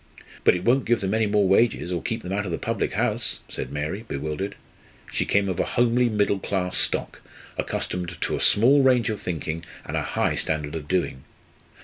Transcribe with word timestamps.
"But 0.43 0.55
it 0.55 0.65
won't 0.65 0.85
give 0.85 0.99
them 1.01 1.11
more 1.29 1.47
wages 1.47 1.91
or 1.91 2.01
keep 2.01 2.23
them 2.23 2.33
out 2.33 2.43
of 2.45 2.51
the 2.51 2.57
public 2.57 2.93
house," 2.93 3.39
said 3.47 3.71
Mary, 3.71 4.01
bewildered. 4.07 4.55
She 5.11 5.25
came 5.25 5.47
of 5.47 5.59
a 5.59 5.63
homely 5.77 6.09
middle 6.09 6.39
class 6.39 6.79
stock, 6.79 7.21
accustomed 7.55 8.19
to 8.19 8.35
a 8.35 8.41
small 8.41 8.81
range 8.81 9.11
of 9.11 9.21
thinking, 9.21 9.63
and 9.85 9.95
a 9.95 10.01
high 10.01 10.33
standard 10.33 10.73
of 10.73 10.87
doing. 10.87 11.23